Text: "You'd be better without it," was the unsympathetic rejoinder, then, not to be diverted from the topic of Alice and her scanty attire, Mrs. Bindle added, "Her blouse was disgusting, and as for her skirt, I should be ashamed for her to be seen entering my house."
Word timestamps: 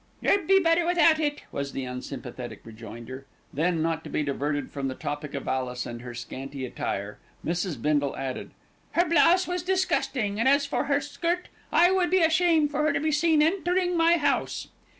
"You'd 0.19 0.47
be 0.47 0.57
better 0.59 0.83
without 0.87 1.19
it," 1.19 1.43
was 1.51 1.73
the 1.73 1.85
unsympathetic 1.85 2.61
rejoinder, 2.63 3.27
then, 3.53 3.83
not 3.83 4.03
to 4.05 4.09
be 4.09 4.23
diverted 4.23 4.71
from 4.71 4.87
the 4.87 4.95
topic 4.95 5.35
of 5.35 5.47
Alice 5.47 5.85
and 5.85 6.01
her 6.01 6.15
scanty 6.15 6.65
attire, 6.65 7.19
Mrs. 7.45 7.79
Bindle 7.79 8.17
added, 8.17 8.49
"Her 8.93 9.07
blouse 9.07 9.47
was 9.47 9.61
disgusting, 9.61 10.39
and 10.39 10.49
as 10.49 10.65
for 10.65 10.85
her 10.85 11.01
skirt, 11.01 11.49
I 11.71 11.89
should 11.89 12.09
be 12.09 12.23
ashamed 12.23 12.71
for 12.71 12.81
her 12.81 12.93
to 12.93 12.99
be 12.99 13.11
seen 13.11 13.43
entering 13.43 13.95
my 13.95 14.17
house." 14.17 14.69